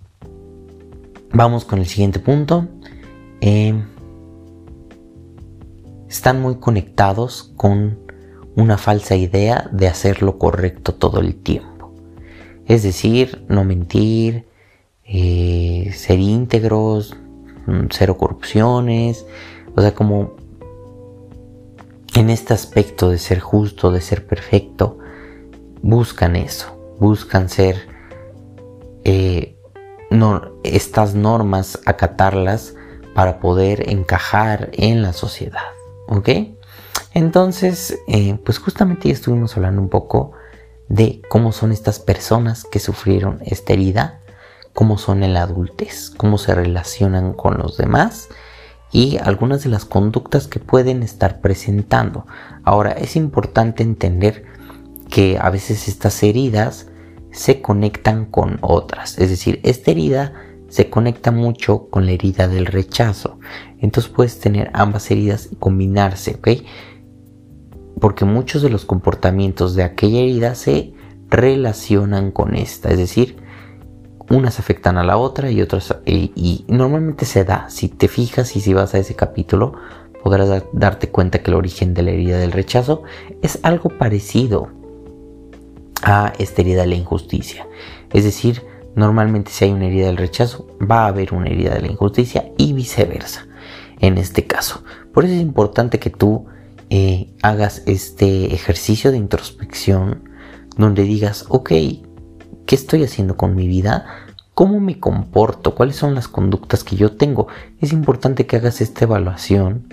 Vamos 1.35 1.65
con 1.65 1.79
el 1.79 1.87
siguiente 1.87 2.19
punto. 2.19 2.67
Em, 3.41 3.85
están 6.07 6.39
muy 6.39 6.57
conectados 6.57 7.51
con 7.57 7.97
una 8.55 8.77
falsa 8.77 9.15
idea 9.15 9.67
de 9.71 9.87
hacer 9.87 10.21
lo 10.21 10.37
correcto 10.37 10.93
todo 10.93 11.21
el 11.21 11.35
tiempo. 11.35 11.91
Es 12.67 12.83
decir, 12.83 13.43
no 13.49 13.63
mentir, 13.63 14.45
eh, 15.05 15.91
ser 15.95 16.19
íntegros, 16.19 17.15
mm, 17.65 17.87
cero 17.89 18.15
corrupciones, 18.15 19.25
o 19.75 19.81
sea, 19.81 19.95
como 19.95 20.35
en 22.15 22.29
este 22.29 22.53
aspecto 22.53 23.09
de 23.09 23.17
ser 23.17 23.39
justo, 23.39 23.91
de 23.91 24.01
ser 24.01 24.27
perfecto, 24.27 24.99
buscan 25.81 26.35
eso, 26.35 26.95
buscan 26.99 27.49
ser 27.49 27.87
eh, 29.03 29.57
estas 30.63 31.15
normas, 31.15 31.79
acatarlas 31.85 32.75
para 33.13 33.39
poder 33.39 33.89
encajar 33.89 34.69
en 34.73 35.01
la 35.01 35.13
sociedad. 35.13 35.71
¿Ok? 36.07 36.29
Entonces, 37.13 37.99
eh, 38.07 38.37
pues 38.43 38.57
justamente 38.59 39.07
ya 39.07 39.13
estuvimos 39.13 39.55
hablando 39.55 39.81
un 39.81 39.89
poco 39.89 40.31
de 40.89 41.21
cómo 41.29 41.51
son 41.51 41.71
estas 41.71 41.99
personas 41.99 42.65
que 42.65 42.79
sufrieron 42.79 43.39
esta 43.45 43.73
herida, 43.73 44.19
cómo 44.73 44.97
son 44.97 45.23
en 45.23 45.33
la 45.33 45.43
adultez, 45.43 46.11
cómo 46.15 46.37
se 46.37 46.55
relacionan 46.55 47.33
con 47.33 47.57
los 47.57 47.77
demás 47.77 48.29
y 48.91 49.17
algunas 49.17 49.63
de 49.63 49.69
las 49.69 49.85
conductas 49.85 50.47
que 50.47 50.59
pueden 50.59 51.03
estar 51.03 51.41
presentando. 51.41 52.25
Ahora, 52.63 52.91
es 52.91 53.15
importante 53.15 53.83
entender 53.83 54.45
que 55.09 55.37
a 55.39 55.49
veces 55.49 55.87
estas 55.87 56.21
heridas 56.23 56.87
se 57.33 57.61
conectan 57.61 58.25
con 58.25 58.59
otras. 58.61 59.17
Es 59.17 59.29
decir, 59.29 59.59
esta 59.63 59.91
herida 59.91 60.33
se 60.69 60.89
conecta 60.89 61.31
mucho 61.31 61.89
con 61.89 62.05
la 62.05 62.13
herida 62.13 62.47
del 62.47 62.67
rechazo. 62.67 63.39
Entonces 63.79 64.11
puedes 64.11 64.39
tener 64.39 64.69
ambas 64.73 65.09
heridas 65.11 65.49
y 65.51 65.55
combinarse, 65.55 66.35
¿ok? 66.35 66.47
Porque 67.99 68.23
muchos 68.23 68.61
de 68.61 68.69
los 68.69 68.85
comportamientos 68.85 69.75
de 69.75 69.83
aquella 69.83 70.19
herida 70.19 70.55
se 70.55 70.93
relacionan 71.29 72.31
con 72.31 72.55
esta. 72.55 72.89
Es 72.91 72.97
decir, 72.97 73.37
unas 74.29 74.59
afectan 74.59 74.97
a 74.97 75.03
la 75.03 75.17
otra 75.17 75.49
y 75.51 75.61
otras... 75.61 75.95
Y, 76.05 76.65
normalmente 76.67 77.25
se 77.25 77.43
da. 77.43 77.69
Si 77.69 77.89
te 77.89 78.07
fijas 78.07 78.55
y 78.55 78.61
si 78.61 78.73
vas 78.73 78.93
a 78.93 78.99
ese 78.99 79.15
capítulo, 79.15 79.73
podrás 80.23 80.63
darte 80.71 81.09
cuenta 81.09 81.39
que 81.39 81.51
el 81.51 81.57
origen 81.57 81.93
de 81.93 82.03
la 82.03 82.11
herida 82.11 82.37
del 82.37 82.51
rechazo 82.51 83.03
es 83.41 83.59
algo 83.63 83.89
parecido 83.89 84.69
a 86.03 86.33
esta 86.37 86.61
herida 86.61 86.81
de 86.81 86.87
la 86.87 86.95
injusticia. 86.95 87.65
Es 88.11 88.25
decir, 88.25 88.61
normalmente 88.95 89.51
si 89.51 89.65
hay 89.65 89.71
una 89.71 89.87
herida 89.87 90.07
del 90.07 90.17
rechazo, 90.17 90.67
va 90.79 91.05
a 91.05 91.07
haber 91.07 91.33
una 91.33 91.47
herida 91.47 91.73
de 91.73 91.81
la 91.81 91.91
injusticia 91.91 92.51
y 92.57 92.73
viceversa. 92.73 93.47
En 93.99 94.17
este 94.17 94.45
caso, 94.45 94.83
por 95.13 95.23
eso 95.23 95.33
es 95.33 95.41
importante 95.41 95.99
que 95.99 96.09
tú 96.09 96.45
eh, 96.89 97.33
hagas 97.41 97.83
este 97.85 98.53
ejercicio 98.53 99.11
de 99.11 99.17
introspección 99.17 100.29
donde 100.75 101.03
digas, 101.03 101.45
ok, 101.47 101.69
¿qué 101.69 102.75
estoy 102.75 103.03
haciendo 103.03 103.37
con 103.37 103.55
mi 103.55 103.67
vida? 103.67 104.05
¿Cómo 104.53 104.79
me 104.79 104.99
comporto? 104.99 105.73
¿Cuáles 105.73 105.95
son 105.95 106.15
las 106.15 106.27
conductas 106.27 106.83
que 106.83 106.97
yo 106.97 107.15
tengo? 107.15 107.47
Es 107.79 107.93
importante 107.93 108.45
que 108.45 108.57
hagas 108.57 108.81
esta 108.81 109.05
evaluación 109.05 109.87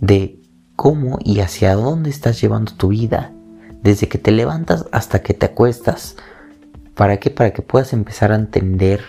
de 0.00 0.40
cómo 0.74 1.18
y 1.22 1.40
hacia 1.40 1.74
dónde 1.74 2.08
estás 2.08 2.40
llevando 2.40 2.72
tu 2.72 2.88
vida 2.88 3.34
desde 3.82 4.08
que 4.08 4.18
te 4.18 4.30
levantas 4.30 4.86
hasta 4.92 5.22
que 5.22 5.34
te 5.34 5.46
acuestas. 5.46 6.16
¿Para 6.94 7.18
qué? 7.18 7.30
Para 7.30 7.52
que 7.52 7.62
puedas 7.62 7.92
empezar 7.92 8.32
a 8.32 8.36
entender 8.36 9.00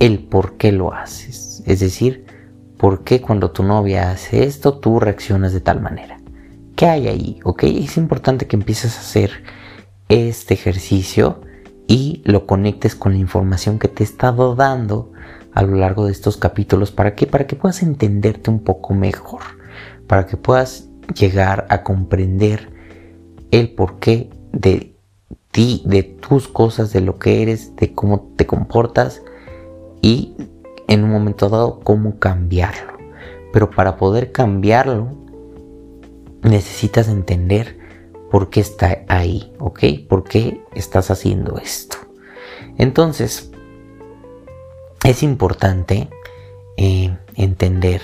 el 0.00 0.20
por 0.20 0.56
qué 0.56 0.72
lo 0.72 0.92
haces. 0.92 1.62
Es 1.66 1.80
decir, 1.80 2.26
por 2.78 3.04
qué 3.04 3.20
cuando 3.20 3.50
tu 3.50 3.62
novia 3.62 4.10
hace 4.10 4.44
esto 4.44 4.78
tú 4.78 5.00
reaccionas 5.00 5.52
de 5.52 5.60
tal 5.60 5.80
manera. 5.80 6.20
¿Qué 6.76 6.86
hay 6.86 7.08
ahí? 7.08 7.40
¿Ok? 7.44 7.64
Es 7.64 7.96
importante 7.96 8.46
que 8.46 8.56
empieces 8.56 8.96
a 8.96 9.00
hacer 9.00 9.42
este 10.08 10.54
ejercicio 10.54 11.40
y 11.86 12.22
lo 12.24 12.46
conectes 12.46 12.94
con 12.94 13.12
la 13.12 13.18
información 13.18 13.78
que 13.78 13.88
te 13.88 14.02
he 14.02 14.06
estado 14.06 14.54
dando 14.54 15.12
a 15.54 15.62
lo 15.62 15.76
largo 15.76 16.06
de 16.06 16.12
estos 16.12 16.36
capítulos. 16.36 16.92
¿Para 16.92 17.14
qué? 17.14 17.26
Para 17.26 17.46
que 17.46 17.56
puedas 17.56 17.82
entenderte 17.82 18.50
un 18.50 18.60
poco 18.60 18.94
mejor. 18.94 19.40
Para 20.06 20.26
que 20.26 20.36
puedas 20.36 20.88
llegar 21.14 21.66
a 21.68 21.82
comprender 21.82 22.77
el 23.50 23.70
porqué 23.70 24.30
de 24.52 24.94
ti, 25.50 25.82
de 25.84 26.02
tus 26.02 26.48
cosas, 26.48 26.92
de 26.92 27.00
lo 27.00 27.18
que 27.18 27.42
eres, 27.42 27.74
de 27.76 27.94
cómo 27.94 28.32
te 28.36 28.46
comportas 28.46 29.22
y 30.02 30.34
en 30.86 31.04
un 31.04 31.10
momento 31.10 31.48
dado 31.48 31.80
cómo 31.80 32.18
cambiarlo. 32.18 32.94
Pero 33.52 33.70
para 33.70 33.96
poder 33.96 34.32
cambiarlo 34.32 35.08
necesitas 36.42 37.08
entender 37.08 37.78
por 38.30 38.50
qué 38.50 38.60
está 38.60 39.04
ahí, 39.08 39.52
¿ok? 39.58 39.80
¿Por 40.08 40.24
qué 40.24 40.62
estás 40.74 41.10
haciendo 41.10 41.58
esto? 41.58 41.96
Entonces, 42.76 43.50
es 45.04 45.22
importante 45.22 46.08
eh, 46.76 47.16
entender 47.34 48.02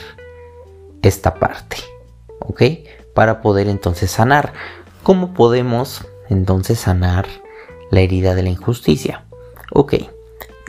esta 1.02 1.34
parte, 1.34 1.76
¿ok? 2.40 2.62
Para 3.14 3.42
poder 3.42 3.68
entonces 3.68 4.10
sanar. 4.10 4.52
¿Cómo 5.04 5.34
podemos 5.34 6.06
entonces 6.30 6.80
sanar 6.80 7.26
la 7.90 8.00
herida 8.00 8.34
de 8.34 8.42
la 8.42 8.48
injusticia? 8.48 9.26
Ok, 9.70 9.96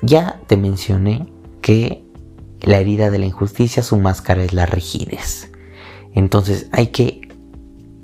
ya 0.01 0.41
te 0.47 0.57
mencioné 0.57 1.31
que 1.61 2.03
la 2.59 2.79
herida 2.79 3.11
de 3.11 3.19
la 3.19 3.27
injusticia, 3.27 3.81
su 3.81 3.95
máscara 3.95 4.43
es 4.43 4.51
la 4.51 4.65
rigidez. 4.65 5.53
Entonces 6.13 6.67
hay 6.73 6.87
que 6.87 7.29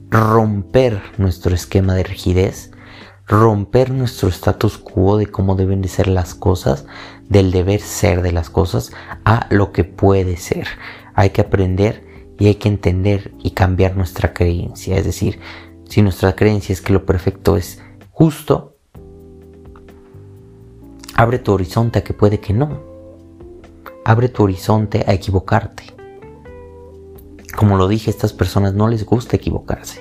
romper 0.10 1.02
nuestro 1.18 1.54
esquema 1.54 1.96
de 1.96 2.04
rigidez, 2.04 2.72
romper 3.28 3.92
nuestro 3.92 4.30
status 4.30 4.78
quo 4.78 5.18
de 5.18 5.28
cómo 5.28 5.56
deben 5.56 5.82
de 5.82 5.90
ser 5.90 6.08
las 6.08 6.34
cosas, 6.34 6.86
del 7.28 7.52
deber 7.52 7.82
ser 7.82 8.22
de 8.22 8.32
las 8.32 8.50
cosas, 8.50 8.94
a 9.26 9.48
lo 9.50 9.74
que 9.74 9.84
puede 9.84 10.38
ser. 10.38 10.66
Hay 11.14 11.32
que 11.32 11.42
aprender 11.42 12.08
y 12.40 12.48
hay 12.48 12.56
que 12.56 12.70
entender 12.70 13.34
y 13.44 13.52
cambiar 13.52 13.98
nuestra 13.98 14.34
creencia. 14.34 14.96
Es 14.96 15.04
decir, 15.04 15.38
si 15.92 16.02
nuestra 16.02 16.38
creencia 16.38 16.72
es 16.72 16.80
que 16.80 16.94
lo 16.94 17.06
perfecto 17.06 17.58
es 17.58 17.84
justo, 18.12 18.78
abre 21.16 21.38
tu 21.38 21.52
horizonte 21.52 22.00
a 22.00 22.04
que 22.06 22.14
puede 22.14 22.40
que 22.40 22.54
no. 22.54 22.80
Abre 24.06 24.30
tu 24.30 24.44
horizonte 24.44 25.04
a 25.06 25.14
equivocarte. 25.14 25.84
Como 27.58 27.76
lo 27.76 27.90
dije, 27.90 28.10
a 28.10 28.14
estas 28.14 28.32
personas 28.32 28.74
no 28.74 28.88
les 28.88 29.06
gusta 29.06 29.36
equivocarse. 29.36 30.00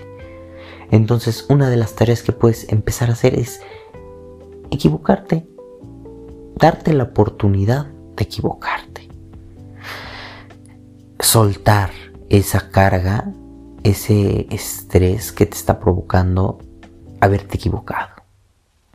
Entonces, 0.92 1.46
una 1.48 1.68
de 1.68 1.76
las 1.76 1.96
tareas 1.96 2.22
que 2.22 2.30
puedes 2.30 2.68
empezar 2.68 3.10
a 3.10 3.14
hacer 3.14 3.36
es 3.36 3.60
equivocarte, 4.70 5.48
darte 6.54 6.92
la 6.92 7.02
oportunidad 7.02 7.86
de 8.14 8.22
equivocarte, 8.22 9.08
soltar 11.18 11.90
esa 12.28 12.70
carga, 12.70 13.34
ese 13.84 14.46
estrés 14.50 15.32
que 15.32 15.46
te 15.46 15.56
está 15.56 15.78
provocando 15.80 16.58
haberte 17.20 17.56
equivocado. 17.56 18.10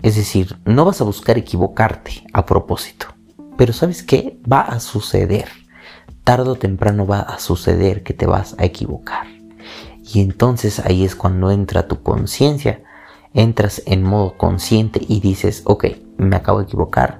Es 0.01 0.15
decir, 0.15 0.58
no 0.65 0.86
vas 0.86 1.01
a 1.01 1.06
buscar 1.06 1.38
equivocarte 1.38 2.24
a 2.34 2.46
propósito, 2.46 3.08
pero 3.58 3.74
¿sabes 3.74 4.04
qué? 4.04 4.39
Va 4.51 4.62
a 4.62 4.80
suceder. 4.80 5.48
Tardo 6.24 6.54
o 6.54 6.56
temprano 6.56 7.06
va 7.06 7.20
a 7.20 7.39
suceder 7.39 8.04
que 8.04 8.13
te 8.13 8.25
vas 8.25 8.56
a 8.58 8.65
equivocar. 8.65 9.27
Y 10.13 10.22
entonces 10.22 10.80
ahí 10.80 11.04
es 11.04 11.15
cuando 11.15 11.51
entra 11.51 11.88
tu 11.88 12.01
conciencia. 12.01 12.84
Entras 13.34 13.82
en 13.86 14.04
modo 14.04 14.38
consciente 14.38 15.01
y 15.06 15.20
dices, 15.20 15.62
ok, 15.65 15.86
me 16.18 16.36
acabo 16.36 16.60
de 16.60 16.65
equivocar, 16.65 17.20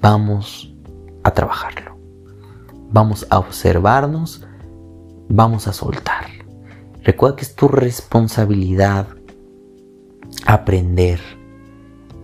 vamos 0.00 0.74
a 1.22 1.30
trabajarlo. 1.32 1.96
Vamos 2.90 3.26
a 3.30 3.38
observarnos, 3.38 4.44
vamos 5.28 5.68
a 5.68 5.72
soltar. 5.72 6.35
Recuerda 7.06 7.36
que 7.36 7.44
es 7.44 7.54
tu 7.54 7.68
responsabilidad 7.68 9.06
aprender 10.44 11.20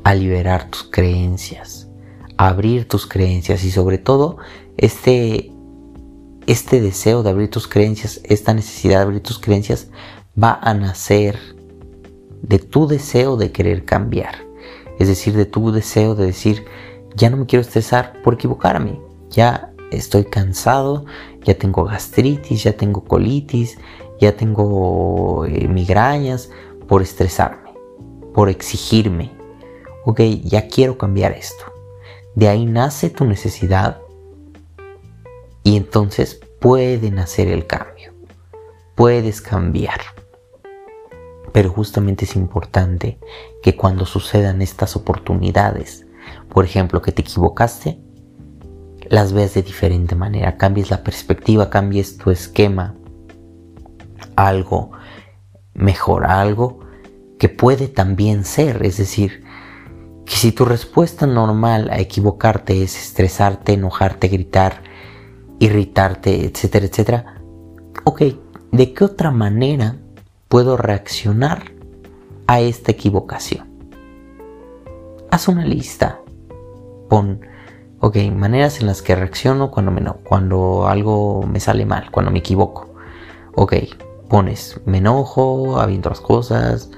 a 0.03 0.13
liberar 0.13 0.69
tus 0.71 0.83
creencias, 0.83 1.89
a 2.37 2.49
abrir 2.49 2.89
tus 2.89 3.07
creencias 3.07 3.63
y 3.63 3.71
sobre 3.71 3.99
todo 3.99 4.39
este, 4.77 5.53
este 6.49 6.81
deseo 6.81 7.23
de 7.23 7.31
abrir 7.31 7.49
tus 7.49 7.69
creencias, 7.69 8.21
esta 8.25 8.55
necesidad 8.55 8.97
de 8.97 9.03
abrir 9.03 9.23
tus 9.23 9.39
creencias 9.39 9.87
va 10.37 10.59
a 10.61 10.75
nacer 10.75 11.39
de 12.43 12.59
tu 12.59 12.89
deseo 12.89 13.37
de 13.37 13.53
querer 13.53 13.85
cambiar. 13.85 14.35
Es 14.99 15.07
decir, 15.07 15.37
de 15.37 15.47
tu 15.47 15.71
deseo 15.71 16.17
de 16.17 16.27
decir, 16.27 16.65
ya 17.15 17.31
no 17.31 17.37
me 17.37 17.47
quiero 17.47 17.61
estresar 17.61 18.21
por 18.25 18.35
equivocarme, 18.35 19.01
ya 19.31 19.73
estoy 19.93 20.25
cansado, 20.25 21.05
ya 21.45 21.57
tengo 21.57 21.85
gastritis, 21.85 22.65
ya 22.65 22.73
tengo 22.73 23.05
colitis, 23.05 23.79
ya 24.23 24.37
tengo 24.37 25.47
eh, 25.47 25.67
migrañas 25.67 26.51
por 26.87 27.03
estresarme, 27.03 27.75
por 28.33 28.49
exigirme. 28.49 29.33
Ok, 30.05 30.21
ya 30.45 30.69
quiero 30.69 30.97
cambiar 30.97 31.33
esto. 31.33 31.65
De 32.37 32.49
ahí 32.49 32.65
nace 32.65 33.11
tu 33.11 33.25
necesidad 33.25 34.01
y 35.65 35.77
entonces 35.77 36.41
puede 36.61 37.11
nacer 37.11 37.49
el 37.49 37.67
cambio. 37.67 38.13
Puedes 38.95 39.41
cambiar. 39.41 40.01
Pero 41.53 41.71
justamente 41.71 42.25
es 42.25 42.37
importante 42.37 43.19
que 43.61 43.77
cuando 43.77 44.07
sucedan 44.07 44.63
estas 44.63 44.95
oportunidades, 44.95 46.07
por 46.49 46.65
ejemplo, 46.65 47.03
que 47.03 47.11
te 47.11 47.23
equivocaste, 47.23 47.99
las 49.09 49.33
veas 49.33 49.55
de 49.55 49.63
diferente 49.63 50.15
manera, 50.15 50.57
cambies 50.57 50.91
la 50.91 51.03
perspectiva, 51.03 51.69
cambies 51.69 52.17
tu 52.17 52.31
esquema, 52.31 52.95
algo 54.37 54.93
mejor, 55.75 56.27
algo 56.27 56.81
que 57.39 57.49
puede 57.49 57.89
también 57.89 58.45
ser, 58.45 58.85
es 58.85 58.99
decir, 58.99 59.45
que 60.25 60.37
si 60.37 60.53
tu 60.53 60.65
respuesta 60.65 61.27
normal 61.27 61.91
a 61.91 61.99
equivocarte 61.99 62.83
es 62.83 62.97
estresarte, 62.97 63.73
enojarte, 63.73 64.29
gritar, 64.29 64.83
irritarte, 65.59 66.47
etcétera, 66.47 66.87
etcétera, 66.87 67.43
ok, 68.05 68.23
¿de 68.71 68.93
qué 68.95 69.05
otra 69.05 69.31
manera 69.31 69.97
puedo 70.49 70.77
reaccionar 70.77 71.73
a 72.47 72.61
esta 72.61 72.93
equivocación? 72.93 73.69
Haz 75.31 75.49
una 75.49 75.65
lista. 75.65 76.21
Pon, 77.09 77.41
ok, 78.01 78.17
maneras 78.35 78.81
en 78.81 78.87
las 78.87 79.03
que 79.03 79.15
reacciono 79.15 79.71
cuando, 79.71 79.91
me, 79.91 80.03
cuando 80.25 80.87
algo 80.87 81.43
me 81.43 81.59
sale 81.59 81.87
mal, 81.87 82.11
cuando 82.11 82.31
me 82.31 82.39
equivoco. 82.39 82.95
Ok, 83.55 83.75
pones, 84.33 84.81
me 84.87 84.97
enojo, 84.97 85.79
aviento 85.79 86.09
las 86.09 86.23
cosas, 86.23 86.91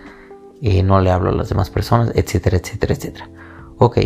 eh, 0.62 0.85
no 0.85 1.01
le 1.01 1.11
hablo 1.11 1.31
a 1.31 1.35
las 1.35 1.49
demás 1.49 1.68
personas, 1.68 2.12
etcétera, 2.14 2.59
etcétera, 2.59 2.94
etcétera. 2.94 3.29
Ok, 3.77 3.99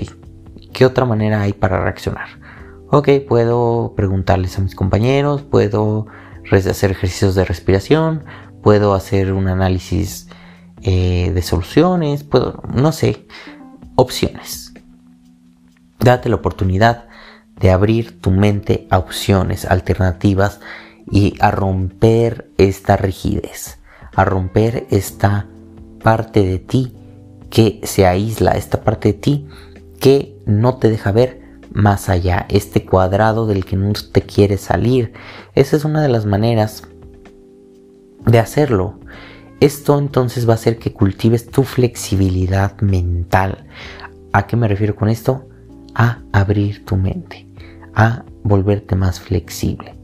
¿qué 0.73 0.87
otra 0.87 1.05
manera 1.05 1.43
hay 1.43 1.53
para 1.53 1.79
reaccionar? 1.83 2.27
Ok, 2.91 3.11
puedo 3.29 3.93
preguntarles 3.95 4.57
a 4.57 4.63
mis 4.63 4.75
compañeros, 4.75 5.43
puedo 5.43 6.07
hacer 6.51 6.93
ejercicios 6.93 7.35
de 7.35 7.45
respiración, 7.45 8.25
puedo 8.63 8.95
hacer 8.95 9.35
un 9.35 9.49
análisis 9.49 10.29
eh, 10.81 11.31
de 11.35 11.43
soluciones, 11.43 12.25
puedo, 12.25 12.63
no 12.73 12.93
sé, 12.93 13.27
opciones. 13.95 14.73
Date 16.01 16.31
la 16.31 16.37
oportunidad 16.37 17.09
de 17.61 17.73
abrir 17.73 18.23
tu 18.23 18.31
mente 18.31 18.87
a 18.89 18.97
opciones 18.97 19.67
alternativas 19.67 20.61
y 21.11 21.35
a 21.41 21.51
romper 21.51 22.51
esta 22.59 22.97
rigidez, 22.97 23.79
a 24.15 24.25
romper 24.25 24.87
esta 24.91 25.47
parte 26.03 26.45
de 26.45 26.59
ti 26.59 26.95
que 27.51 27.81
se 27.85 28.07
aísla, 28.07 28.53
esta 28.53 28.83
parte 28.83 29.13
de 29.13 29.19
ti 29.19 29.49
que 30.01 30.37
no 30.47 30.77
te 30.77 30.91
deja 30.91 31.13
ver 31.13 31.43
más 31.73 32.09
allá, 32.09 32.47
este 32.49 32.85
cuadrado 32.85 33.47
del 33.47 33.65
que 33.65 33.77
no 33.77 33.93
te 34.13 34.23
quiere 34.23 34.59
salir. 34.59 35.13
Esa 35.55 35.77
es 35.77 35.85
una 35.85 36.03
de 36.03 36.09
las 36.09 36.27
maneras 36.27 36.83
de 38.27 38.39
hacerlo. 38.39 38.99
Esto 39.61 39.99
entonces 39.99 40.49
va 40.49 40.53
a 40.53 40.55
hacer 40.55 40.79
que 40.79 40.93
cultives 40.93 41.51
tu 41.51 41.65
flexibilidad 41.65 42.81
mental. 42.81 43.67
¿A 44.33 44.47
qué 44.47 44.57
me 44.57 44.69
refiero 44.69 44.95
con 44.95 45.09
esto? 45.09 45.49
A 45.95 46.21
abrir 46.33 46.85
tu 46.85 46.97
mente, 46.97 47.49
a 47.95 48.25
volverte 48.45 48.95
más 48.95 49.21
flexible, 49.21 49.98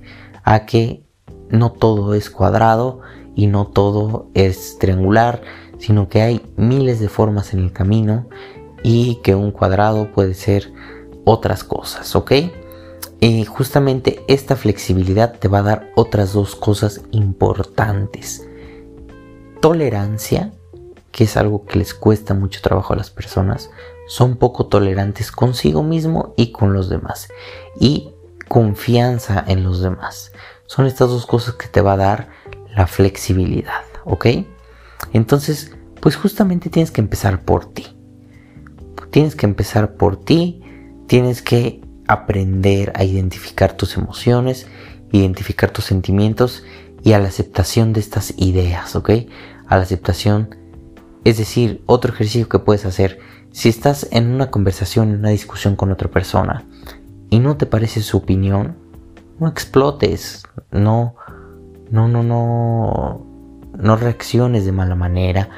a 0.44 0.66
que 0.66 1.04
no 1.50 1.72
todo 1.72 2.14
es 2.14 2.30
cuadrado 2.30 3.00
y 3.34 3.46
no 3.46 3.66
todo 3.66 4.28
es 4.34 4.78
triangular, 4.78 5.42
sino 5.78 6.08
que 6.08 6.22
hay 6.22 6.42
miles 6.56 7.00
de 7.00 7.08
formas 7.08 7.52
en 7.52 7.60
el 7.60 7.72
camino 7.72 8.28
y 8.82 9.16
que 9.22 9.34
un 9.34 9.50
cuadrado 9.50 10.12
puede 10.12 10.34
ser 10.34 10.72
otras 11.24 11.64
cosas, 11.64 12.14
¿ok? 12.14 12.32
Y 13.20 13.44
justamente 13.46 14.22
esta 14.28 14.56
flexibilidad 14.56 15.38
te 15.38 15.48
va 15.48 15.58
a 15.58 15.62
dar 15.62 15.90
otras 15.96 16.34
dos 16.34 16.54
cosas 16.54 17.00
importantes. 17.10 18.46
Tolerancia, 19.60 20.52
que 21.10 21.24
es 21.24 21.36
algo 21.36 21.64
que 21.64 21.78
les 21.78 21.94
cuesta 21.94 22.34
mucho 22.34 22.60
trabajo 22.60 22.92
a 22.92 22.96
las 22.96 23.10
personas, 23.10 23.70
son 24.06 24.36
poco 24.36 24.66
tolerantes 24.66 25.32
consigo 25.32 25.82
mismo 25.82 26.34
y 26.36 26.52
con 26.52 26.74
los 26.74 26.90
demás. 26.90 27.28
Y 27.80 28.13
confianza 28.54 29.42
en 29.48 29.64
los 29.64 29.80
demás. 29.80 30.30
Son 30.66 30.86
estas 30.86 31.08
dos 31.08 31.26
cosas 31.26 31.54
que 31.54 31.66
te 31.66 31.80
va 31.80 31.94
a 31.94 31.96
dar 31.96 32.28
la 32.76 32.86
flexibilidad, 32.86 33.82
¿ok? 34.04 34.26
Entonces, 35.12 35.72
pues 36.00 36.14
justamente 36.14 36.70
tienes 36.70 36.92
que 36.92 37.00
empezar 37.00 37.44
por 37.44 37.64
ti. 37.72 37.88
Tienes 39.10 39.34
que 39.34 39.46
empezar 39.46 39.96
por 39.96 40.24
ti, 40.24 40.62
tienes 41.08 41.42
que 41.42 41.80
aprender 42.06 42.92
a 42.94 43.02
identificar 43.02 43.76
tus 43.76 43.96
emociones, 43.96 44.68
identificar 45.10 45.72
tus 45.72 45.86
sentimientos 45.86 46.62
y 47.02 47.14
a 47.14 47.18
la 47.18 47.26
aceptación 47.26 47.92
de 47.92 47.98
estas 47.98 48.34
ideas, 48.36 48.94
¿ok? 48.94 49.10
A 49.66 49.78
la 49.78 49.82
aceptación, 49.82 50.54
es 51.24 51.38
decir, 51.38 51.82
otro 51.86 52.12
ejercicio 52.12 52.48
que 52.48 52.60
puedes 52.60 52.84
hacer, 52.84 53.18
si 53.50 53.68
estás 53.68 54.06
en 54.12 54.30
una 54.30 54.52
conversación, 54.52 55.08
en 55.08 55.18
una 55.18 55.30
discusión 55.30 55.74
con 55.74 55.90
otra 55.90 56.08
persona 56.08 56.64
y 57.34 57.40
no 57.40 57.56
te 57.56 57.66
parece 57.66 58.00
su 58.00 58.18
opinión, 58.18 58.76
no 59.40 59.48
explotes, 59.48 60.44
no, 60.70 61.16
no, 61.90 62.06
no, 62.06 62.22
no, 62.22 63.26
no 63.76 63.96
reacciones 63.96 64.64
de 64.64 64.70
mala 64.70 64.94
manera. 64.94 65.48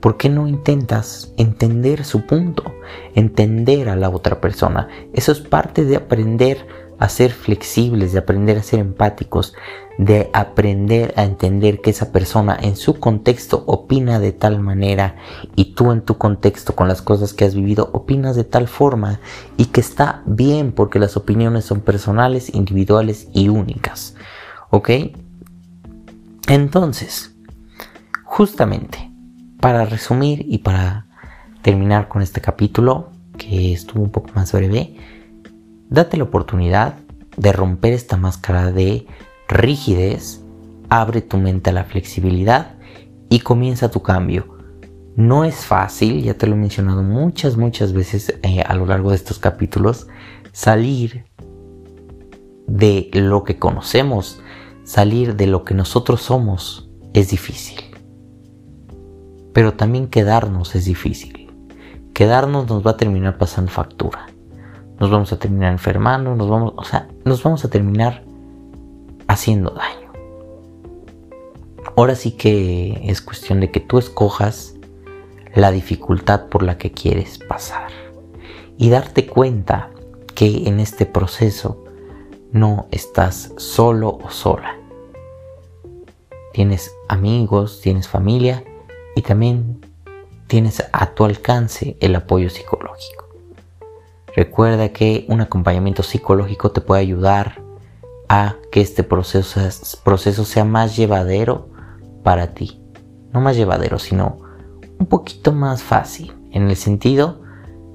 ¿Por 0.00 0.16
qué 0.16 0.30
no 0.30 0.48
intentas 0.48 1.30
entender 1.36 2.06
su 2.06 2.24
punto? 2.24 2.74
Entender 3.14 3.90
a 3.90 3.96
la 3.96 4.08
otra 4.08 4.40
persona. 4.40 4.88
Eso 5.12 5.30
es 5.30 5.40
parte 5.40 5.84
de 5.84 5.96
aprender 5.96 6.66
a 7.00 7.08
ser 7.08 7.32
flexibles, 7.32 8.12
de 8.12 8.18
aprender 8.18 8.58
a 8.58 8.62
ser 8.62 8.78
empáticos, 8.78 9.54
de 9.98 10.30
aprender 10.34 11.12
a 11.16 11.24
entender 11.24 11.80
que 11.80 11.90
esa 11.90 12.12
persona 12.12 12.56
en 12.60 12.76
su 12.76 13.00
contexto 13.00 13.64
opina 13.66 14.20
de 14.20 14.32
tal 14.32 14.60
manera 14.60 15.16
y 15.56 15.74
tú 15.74 15.92
en 15.92 16.02
tu 16.02 16.18
contexto 16.18 16.76
con 16.76 16.88
las 16.88 17.00
cosas 17.00 17.32
que 17.32 17.46
has 17.46 17.54
vivido 17.54 17.90
opinas 17.94 18.36
de 18.36 18.44
tal 18.44 18.68
forma 18.68 19.18
y 19.56 19.66
que 19.66 19.80
está 19.80 20.22
bien 20.26 20.72
porque 20.72 20.98
las 20.98 21.16
opiniones 21.16 21.64
son 21.64 21.80
personales, 21.80 22.54
individuales 22.54 23.28
y 23.32 23.48
únicas. 23.48 24.14
¿Ok? 24.68 24.90
Entonces, 26.48 27.34
justamente, 28.24 29.10
para 29.58 29.86
resumir 29.86 30.44
y 30.46 30.58
para 30.58 31.06
terminar 31.62 32.08
con 32.08 32.20
este 32.20 32.42
capítulo, 32.42 33.10
que 33.38 33.72
estuvo 33.72 34.02
un 34.02 34.10
poco 34.10 34.30
más 34.34 34.52
breve, 34.52 34.96
date 35.90 36.16
la 36.16 36.24
oportunidad 36.24 36.94
de 37.36 37.52
romper 37.52 37.92
esta 37.92 38.16
máscara 38.16 38.72
de 38.72 39.06
rigidez, 39.48 40.42
abre 40.88 41.20
tu 41.20 41.36
mente 41.36 41.70
a 41.70 41.72
la 41.72 41.84
flexibilidad 41.84 42.76
y 43.28 43.40
comienza 43.40 43.90
tu 43.90 44.00
cambio. 44.00 44.58
No 45.16 45.44
es 45.44 45.66
fácil, 45.66 46.22
ya 46.22 46.34
te 46.34 46.46
lo 46.46 46.54
he 46.54 46.58
mencionado 46.58 47.02
muchas, 47.02 47.56
muchas 47.56 47.92
veces 47.92 48.38
eh, 48.42 48.62
a 48.62 48.74
lo 48.74 48.86
largo 48.86 49.10
de 49.10 49.16
estos 49.16 49.38
capítulos, 49.38 50.06
salir 50.52 51.24
de 52.66 53.10
lo 53.12 53.42
que 53.42 53.58
conocemos, 53.58 54.40
salir 54.84 55.34
de 55.34 55.48
lo 55.48 55.64
que 55.64 55.74
nosotros 55.74 56.22
somos, 56.22 56.88
es 57.12 57.30
difícil. 57.30 57.80
Pero 59.52 59.74
también 59.74 60.06
quedarnos 60.06 60.76
es 60.76 60.84
difícil. 60.84 61.50
Quedarnos 62.14 62.68
nos 62.68 62.86
va 62.86 62.92
a 62.92 62.96
terminar 62.96 63.36
pasando 63.36 63.72
factura. 63.72 64.29
Nos 65.00 65.10
vamos 65.10 65.32
a 65.32 65.38
terminar 65.38 65.72
enfermando, 65.72 66.36
nos 66.36 66.48
vamos, 66.48 66.74
o 66.76 66.84
sea, 66.84 67.08
nos 67.24 67.42
vamos 67.42 67.64
a 67.64 67.70
terminar 67.70 68.22
haciendo 69.28 69.70
daño. 69.70 70.12
Ahora 71.96 72.14
sí 72.14 72.32
que 72.32 73.00
es 73.04 73.22
cuestión 73.22 73.60
de 73.60 73.70
que 73.70 73.80
tú 73.80 73.98
escojas 73.98 74.74
la 75.54 75.70
dificultad 75.70 76.48
por 76.48 76.62
la 76.62 76.76
que 76.78 76.92
quieres 76.92 77.38
pasar 77.38 77.90
y 78.76 78.90
darte 78.90 79.26
cuenta 79.26 79.90
que 80.34 80.68
en 80.68 80.80
este 80.80 81.06
proceso 81.06 81.82
no 82.52 82.86
estás 82.90 83.52
solo 83.56 84.18
o 84.22 84.30
sola. 84.30 84.76
Tienes 86.52 86.94
amigos, 87.08 87.80
tienes 87.80 88.06
familia 88.06 88.64
y 89.16 89.22
también 89.22 89.80
tienes 90.46 90.84
a 90.92 91.14
tu 91.14 91.24
alcance 91.24 91.96
el 92.00 92.16
apoyo 92.16 92.50
psicológico. 92.50 93.19
Recuerda 94.34 94.90
que 94.90 95.26
un 95.28 95.40
acompañamiento 95.40 96.02
psicológico 96.02 96.70
te 96.70 96.80
puede 96.80 97.02
ayudar 97.02 97.62
a 98.28 98.56
que 98.70 98.80
este 98.80 99.02
proceso, 99.02 100.44
sea 100.44 100.64
más 100.64 100.96
llevadero 100.96 101.68
para 102.22 102.54
ti. 102.54 102.80
No 103.32 103.40
más 103.40 103.56
llevadero, 103.56 103.98
sino 103.98 104.38
un 104.98 105.06
poquito 105.06 105.52
más 105.52 105.82
fácil, 105.82 106.32
en 106.52 106.68
el 106.70 106.76
sentido 106.76 107.42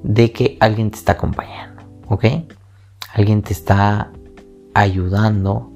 de 0.04 0.32
que 0.32 0.58
alguien 0.60 0.91
te 0.91 0.98
está 0.98 1.13
acompañando, 1.13 1.84
¿ok? 2.10 2.26
Alguien 3.13 3.41
te 3.41 3.54
está 3.54 4.12
ayudando 4.74 5.71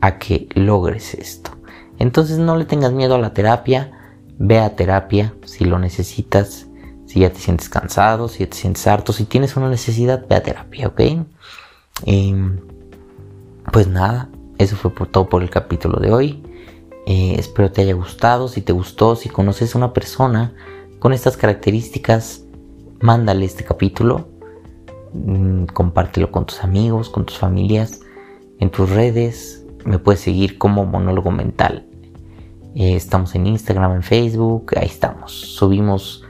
a 0.00 0.18
que 0.18 0.48
logres 0.54 1.14
esto. 1.14 1.50
Entonces 1.98 2.38
no 2.38 2.56
le 2.56 2.64
tengas 2.64 2.92
miedo 2.92 3.16
a 3.16 3.18
la 3.18 3.34
terapia, 3.34 3.90
ve 4.38 4.60
a 4.60 4.76
terapia 4.76 5.34
si 5.44 5.64
lo 5.64 5.78
necesitas, 5.78 6.66
si 7.10 7.18
ya 7.18 7.32
te 7.32 7.40
sientes 7.40 7.68
cansado, 7.68 8.28
si 8.28 8.44
ya 8.44 8.50
te 8.50 8.56
sientes 8.56 8.86
harto, 8.86 9.12
si 9.12 9.24
tienes 9.24 9.56
una 9.56 9.68
necesidad, 9.68 10.28
ve 10.28 10.36
a 10.36 10.44
terapia, 10.44 10.86
¿ok? 10.86 11.00
Pues 13.72 13.88
nada, 13.88 14.28
eso 14.58 14.76
fue 14.76 14.94
por 14.94 15.08
todo 15.08 15.28
por 15.28 15.42
el 15.42 15.50
capítulo 15.50 15.98
de 15.98 16.12
hoy. 16.12 16.42
Eh, 17.06 17.34
espero 17.36 17.72
te 17.72 17.82
haya 17.82 17.94
gustado. 17.94 18.46
Si 18.46 18.62
te 18.62 18.72
gustó, 18.72 19.16
si 19.16 19.28
conoces 19.28 19.74
a 19.74 19.78
una 19.78 19.92
persona 19.92 20.54
con 21.00 21.12
estas 21.12 21.36
características, 21.36 22.44
mándale 23.00 23.44
este 23.44 23.64
capítulo. 23.64 24.28
Mm, 25.12 25.64
compártelo 25.64 26.30
con 26.30 26.46
tus 26.46 26.62
amigos, 26.62 27.10
con 27.10 27.26
tus 27.26 27.38
familias, 27.38 28.02
en 28.60 28.70
tus 28.70 28.88
redes. 28.88 29.66
Me 29.84 29.98
puedes 29.98 30.20
seguir 30.20 30.58
como 30.58 30.86
monólogo 30.86 31.32
mental. 31.32 31.88
Eh, 32.76 32.94
estamos 32.94 33.34
en 33.34 33.48
Instagram, 33.48 33.96
en 33.96 34.02
Facebook, 34.04 34.74
ahí 34.76 34.86
estamos. 34.86 35.32
Subimos 35.32 36.24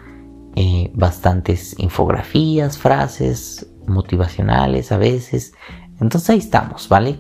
eh, 0.57 0.91
bastantes 0.95 1.79
infografías, 1.79 2.79
frases 2.79 3.67
motivacionales 3.87 4.93
a 4.93 4.99
veces. 4.99 5.53
Entonces 6.01 6.31
ahí 6.31 6.39
estamos, 6.39 6.89
¿vale? 6.89 7.19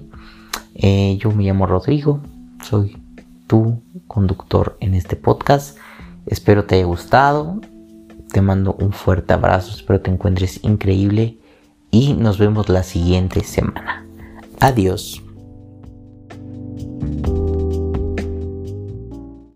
yo 1.18 1.30
me 1.32 1.42
llamo 1.44 1.66
Rodrigo, 1.66 2.22
soy 2.62 2.96
tu 3.50 3.82
conductor 4.06 4.76
en 4.80 4.94
este 4.94 5.16
podcast. 5.16 5.76
Espero 6.26 6.66
te 6.66 6.76
haya 6.76 6.84
gustado. 6.84 7.60
Te 8.32 8.40
mando 8.40 8.74
un 8.74 8.92
fuerte 8.92 9.32
abrazo. 9.34 9.72
Espero 9.74 10.00
te 10.00 10.12
encuentres 10.12 10.62
increíble. 10.62 11.38
Y 11.90 12.12
nos 12.12 12.38
vemos 12.38 12.68
la 12.68 12.84
siguiente 12.84 13.42
semana. 13.42 14.06
Adiós. 14.60 15.20